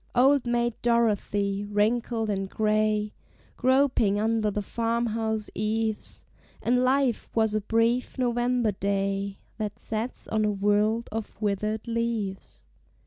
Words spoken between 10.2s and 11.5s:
on a world of